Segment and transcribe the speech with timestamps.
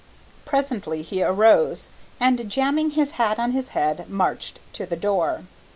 [0.45, 5.43] Presently he arose, and jamming his hat on his head, marched to the door.